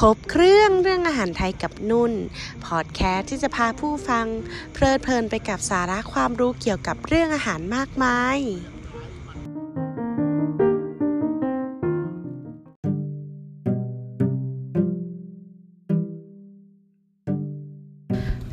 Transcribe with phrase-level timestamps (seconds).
[0.00, 2.12] ครบเครื่องเรื่องอาหารไทยกับนุ่น
[2.64, 4.26] พอดแคสต์ที่จะพาผู้ฟัง
[4.72, 8.38] เพลิดเพลินไปกับสาระความรู้เกี่ยวกับเรื่องอาหารมากมาย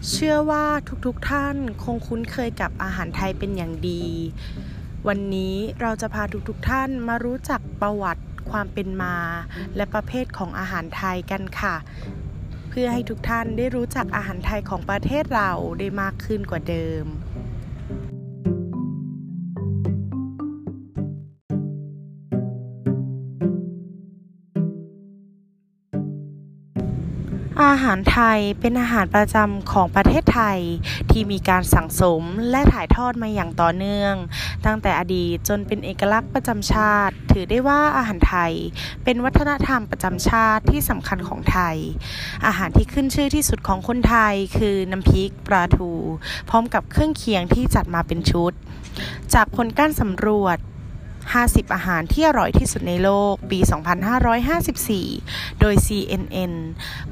[0.10, 0.66] เชื่อว่า
[1.06, 4.04] ทุกๆทท่านคงคุ้นเคยกับอาหารไทยเป็นอย่างดี
[5.08, 9.16] วันนี้เราจะพาทุกๆทท่านมารู้จักประวัติ ความเป็นมา
[9.75, 11.75] และประเภทของอาหารไทยกันค่ะ
[12.70, 17.06] เพื่อให้ทุกท่านได้รู้จักอาหารไทยของประเทศเราได้มากขึ้นกว่าเดิม
[27.64, 30.60] อาหารไทยเป็นอาหารประจำของประเทศไทย
[31.12, 34.14] ที่มีการสั่งสมและถ่ายทอดมาอย่างต่อเนื่อง
[34.66, 38.54] ตั้งแต่อดีตจนเป็นเอกลักษณ์ประจำชาติ ถือได้ว่าอาหารไทย
[39.04, 41.78] เป็นวัฒนธรรมประจำชาติที่สำคัญของไทย
[42.46, 45.92] อาหารที่ขึ้นชื่อที่สุดของคนไทยคือน้ำพริกปลาทู
[46.50, 48.52] พร้อมกับเครื่องเคียงที่จัดมาเป็นชุด
[49.34, 50.58] จากผลการสำรวจ
[51.38, 53.60] 50 อาหารที่อร่อยที่สุดในโลก ปี
[54.40, 56.54] 2554 โดย CNN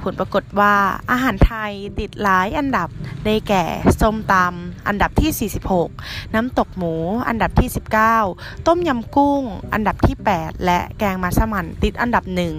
[0.01, 0.75] ผลปรากฏว่า
[1.11, 2.89] อาหารไทยติดหลายอันดับ
[3.25, 3.65] ได้แก่
[4.01, 5.51] ส้มตำอันดับที่
[5.93, 6.95] 46 น้ำตกหมู
[7.27, 7.69] อันดับที่
[8.17, 12.55] 19 ต้มยำกุ้ง อันดับที่ 8 และแกงมัสมั่นติดอันดับหนึ่ง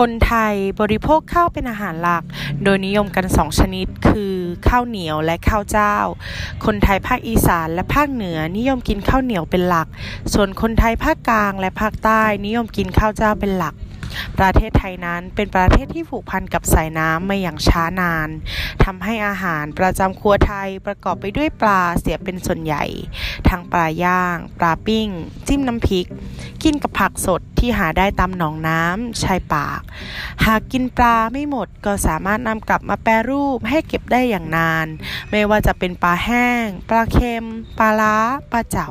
[0.10, 2.22] นไทยบริโภคข้าวเป็นอาหารหลัก
[2.64, 4.34] โดยนิยมกันสองชนิดคือ
[4.68, 5.96] ข้าวเหนียวและข้าวเจ้า
[6.64, 9.88] คนไทยภาคอีสานและภาคเหนือนิยมกินข้าวเหนียวเป็นหลัก
[10.32, 13.74] ส่วนคนไทยภาคกลางและภาคใต้นิยมกินข้าวเจ้าเป็นหลัก
[14.38, 18.28] ประเทศไทยนั้นเป็นประเทศที่ผูกพันกับสายน้ำมาอย่างช้านาน
[18.84, 22.84] ทำให้อาหารประจำครัวไทยประกอบไปด้วยปลาเสียเป็นส่วนใหญ่
[23.48, 25.08] ทั้งปลาย่าง ปลาปิ้ง
[25.46, 26.06] จิ้มน้ำพริก
[26.64, 29.80] กินกับผักสดที่หาได้ตามหนองน้ำชายปาก
[30.46, 34.86] หากกินปลาไม่หมดก็สามารถนำกลับมาแปรรูปให้เก็บได้อย่างนาน
[35.30, 37.44] ไม่ว่าจะเป็นปลาแห้ง ปลาเค็ม
[37.78, 38.16] ปลาล้า
[38.52, 38.90] ปลาเจ๋า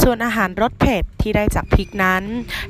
[0.00, 2.24] ส่วนอาหารรสเผ็ดที่ได้จากพริกนั้น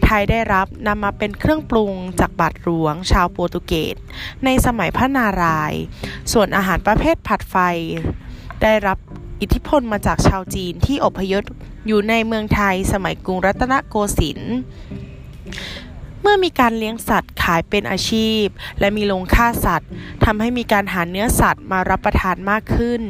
[0.05, 3.97] ไทยได้รับนำมาเป็นเครื่องปรุงจากบาทหลวงชาวโปรตุเกส
[4.45, 5.83] ในสมัยพระนารายณ์
[6.33, 7.57] ส่วนอาหารประเภทผัดไฟ
[8.63, 8.99] ได้รับ
[9.41, 11.45] อิทธิพลมาจากชาวจีนที่อพยพ
[11.87, 14.57] อยู่ในเมืองไทยสมัยกรุงรัตนโกสินทร์
[16.27, 18.45] เมื่อมีการเลี้ยงสัตว์ขายเป็นอาชีพ
[18.81, 19.91] และมีโรงฆ่าสัตว์
[20.25, 23.03] ทำให้มีการหาเนื้อสัตว์มารับประทานมากขึ้น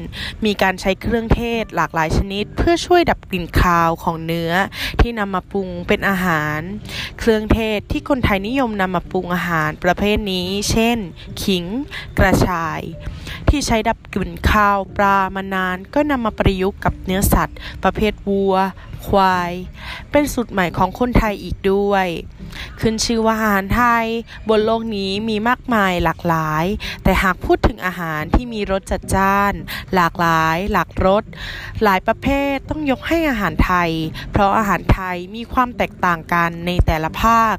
[0.44, 4.52] มีการใช้เครื่องเทศหลากหลายชนิด เพื่อช่วยดับกลิ่นคาวของเนื้อ
[5.00, 6.60] ที่นำมาปรุงเป็นอาหาร
[7.18, 10.98] เครื่องเทศที่คนไทยนิยมนำมาปรุงอาหารประเภทนี้ เช่น
[11.42, 11.64] ขิง
[12.18, 12.80] กระชาย
[13.48, 18.56] ที่ใช้ดับกลิ่นคาวปลามานาน ก็นำมาประยุกต์กับเนื้อสัตว์ ประเภทวัว
[19.06, 19.52] ควาย
[20.10, 22.06] เป็นสูตรใหม่ของคนไทยอีกด้วย
[22.86, 24.06] ขึ้นชื่อว่าอาหารไทย
[24.48, 26.64] บนโลกนี้มีมากมายหลากหลาย
[27.02, 29.52] แต่หากพูดถึงอาหารที่มีรสจัดจ้าน
[29.94, 31.24] หลากหลาย หลากรส
[31.82, 33.90] หลายประเภทต้องยกให้อาหารไทย
[34.30, 37.56] เพราะอาหารไทยมีความแตกต่างกันในแต่ละภาค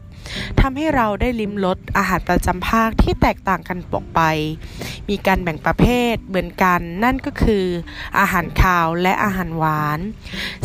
[0.59, 4.21] ทำให้เราได้ลิ้มรสอาหารประจำภาคที่แตกต่างกันออกไป
[5.09, 7.65] มีการแบ่งประเภทเหมือนกันนั่นก็คือ
[8.19, 9.99] อาหารคาวและอาหารหวาน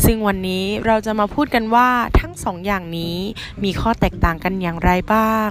[0.04, 1.88] ซึ่งวันนี้เราจะมาพูดกันว่า
[2.20, 3.16] ทั้งสองอย่างนี้
[3.64, 5.50] มีข้อแตกต่างกันกันอย่างไรบ้าง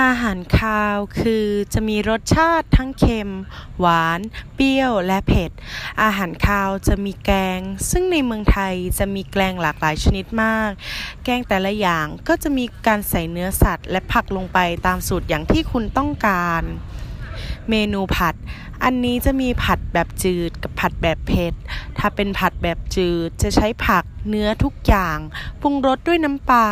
[0.00, 3.30] อาหารคาวคือจะมีรสชาติทั้งเค็ม
[3.78, 4.20] หวาน
[4.54, 5.50] เปรี้ยว และเผ็ด
[6.02, 10.70] อาหารคาวจะมีแกง ซึ่งในเมืองไทยจะมีแกงหลากหลายชนิดมาก
[11.24, 16.62] แกงแต่ละอย่างก็จะมีการใส่เนื้อสัตว์ และผักลงไปตามสูตรอย่างที่คุณต้องการ
[17.70, 18.34] เมนูผัด
[18.84, 21.54] อันนี้จะมีผัดแบบจืดกับผัดแบบเผ็ด
[21.98, 25.18] ถ้าเป็นผัดแบบจืดจะใช้ผักเนื้อทุกอย่าง
[25.60, 26.68] ปรุงรสด้วยน้ำปลา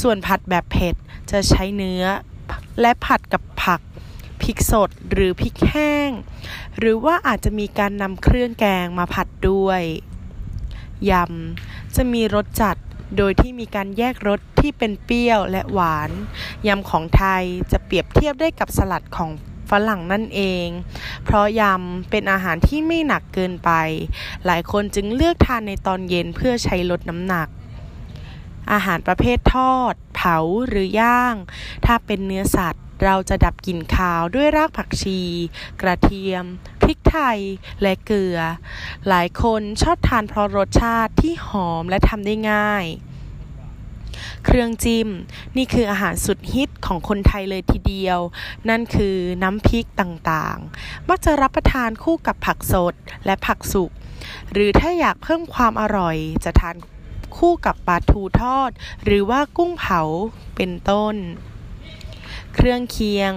[0.00, 0.94] ส่วนผัดแบบเผ็ด
[1.30, 2.04] จะใช้เนื้อ
[2.80, 3.80] และผัดกับผัก
[4.42, 6.10] พริกสดหรือพริกแห้ง
[6.78, 9.82] หรือว่าอาจจะมีการนำเครื่องแกงมาผัดด้วย
[11.10, 12.76] ยำจะมีรสจัด
[13.16, 16.10] โดยที่มีการแยกรสที่เป็นเปรี้ยวและหวาน
[16.66, 19.30] ยำของไทยจะเปรียบเทียบได้กับสลัดของ
[19.72, 20.66] ฝรั่งนั่นเอง
[21.24, 23.70] เพราะยำเป็นอาหารที่ไม่หนักเกินไป
[24.46, 27.48] หลายคนจึงเลือกทานในตอนเย็นเพื่อใช้ลดน้ำหนัก
[28.72, 30.38] อาหารประเภททอด เผา
[30.68, 31.34] หรือย่าง
[31.84, 35.20] ถ้าเป็นเนื้อสัตว์เราจะดับกลิ่นคาวด้วยรากผักชี
[35.80, 36.44] กระเทียม
[36.82, 37.40] พริกไทย
[37.82, 38.38] และเกลือ
[39.08, 42.84] หลายคนชอบทานเพราะรสชาติที่หอมและทำได้ง่าย
[44.44, 45.08] เครื่องจิ้ม
[45.56, 48.18] นี่คืออาหารสุดฮิตของคนไทยเลยทีเดียว
[48.68, 52.94] นั่นคือน้ำพริกต่างๆ มักจะรับประทานคู่กับผักสด
[53.24, 53.90] และผักสุก
[54.52, 56.76] หรือถ้าอยากเพิ่มความอร่อยจะทาน
[57.36, 58.70] คู่กับปลาทูทอด
[59.04, 60.00] หรือว่ากุ้งเผา
[60.56, 61.14] เป็นต้น
[62.54, 63.32] เครื่องเคียง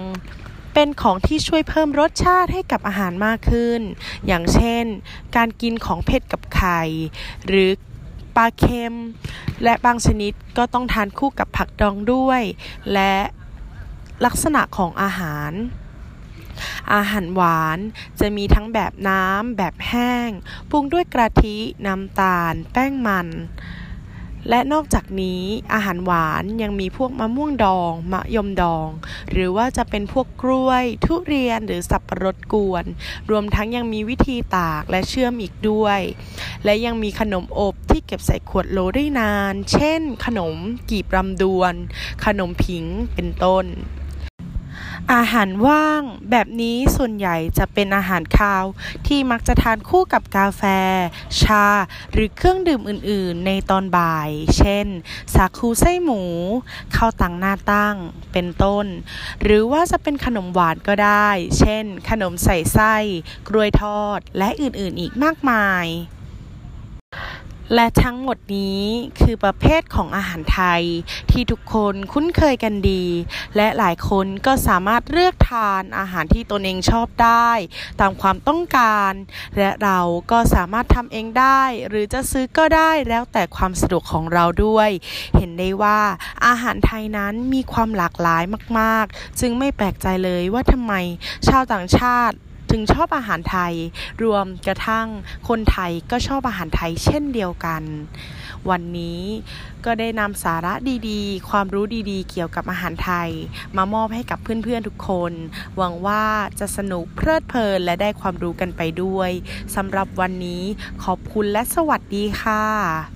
[0.74, 3.80] เป็นของที่ช่วยเพิ่มรสชาติให้กับอาหารมากขึ้น
[4.26, 4.84] อย่างเช่น
[5.36, 6.82] การกินของเผ็ดกับไข่
[7.46, 7.70] หรือ
[8.36, 8.94] ปลาเค็ม
[9.62, 12.42] และบางชนิดก็ต้องทานคู่กับผักดองด้วย
[12.92, 13.14] และ
[14.24, 15.52] ลักษณะของอาหาร
[16.94, 17.78] อาหารหวาน
[18.20, 20.30] จะมีทั้งแบบน้ำ แบบแห้ง
[20.70, 21.56] ปรุงด้วยกะทิ
[21.86, 23.28] น้ำตาล แป้งมัน
[24.50, 25.42] และนอกจากนี้
[25.74, 28.88] อาหารหวานยังมีพวกมะม่วงดอง มะยมดอง
[29.32, 32.84] หรือว่าจะเป็นพวกกล้วย ทุเรียนหรือสับปะรดกวน
[33.30, 36.00] รวมทั้งยังมีวิธีตากและเชื่อมอีกด้วย
[36.64, 40.56] และยังมีขนมอบที่เก็บใส่ขวดโหลได้นาน เช่น ขนม
[40.90, 41.74] กีบรำดวน
[42.24, 42.84] ขนมผิง
[43.14, 43.64] เป็นต้น
[45.14, 48.64] อาหารว่างแบบนี้ส่วนใหญ่จะเป็นอาหารคาว
[49.06, 50.62] ที่มักจะทานคู่กับกาแฟ
[51.42, 51.66] ชา
[52.12, 54.86] หรือเครื่องดื่มอื่น ๆ ในตอนบ่าย เช่น
[55.34, 56.22] สาคูไส้หมู
[56.96, 57.96] ข้าวตังหน้าตั้ง
[58.32, 58.86] เป็นต้น
[59.42, 62.94] หรือว่าจะเป็นขนมหวานก็ได้ เช่น ขนมใส่ไส้
[63.48, 65.86] กล้วยทอด และอื่น ๆ อีกมากมาย
[67.74, 68.82] และทั้งหมดนี้
[69.20, 70.82] คือประเภทของอาหารไทย
[71.30, 73.04] ที่ทุกคนคุ้นเคยกันดี
[73.56, 77.50] และหลายคนก็สามารถเลือกทานอาหารที่ตนเองชอบได้
[78.00, 79.12] ตามความต้องการ
[79.58, 84.90] และเราก็สามารถทำเองได้ หรือจะซื้อก็ได้แล้วแต่ความสะดวกของเราด้วย
[85.36, 86.00] เห็นได้ว่า
[86.46, 88.42] อาหารไทยนั้นมีความหลากหลาย
[88.78, 90.94] มาก ๆ จึงไม่แปลกใจเลยว่าทำไม
[91.48, 92.36] ชาวต่างชาติ
[92.70, 93.74] ถึงชอบอาหารไทย
[94.22, 95.06] รวมกระทั่ง
[95.48, 97.82] คนไทยก็ชอบอาหารไทยเช่นเดียวกัน
[98.70, 99.22] วันนี้
[99.84, 100.72] ก็ได้นำสาระ
[101.08, 103.30] ดีๆ ความรู้ดีๆ เกี่ยวกับอาหารไทย
[103.76, 105.32] มามอบให้กับเพื่อนๆทุกคน
[105.76, 106.24] หวังว่า
[106.60, 109.30] จะสนุกเพลิดเพลินและได้ความรู้กันไปด้วย
[109.76, 110.62] สำหรับวันนี้
[111.04, 113.15] ขอบคุณและสวัสดีค่ะ